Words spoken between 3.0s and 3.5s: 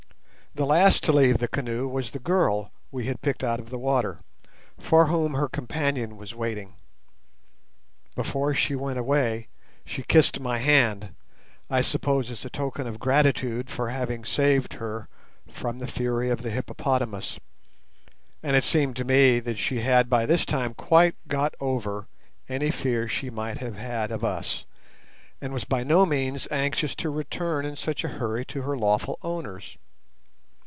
had picked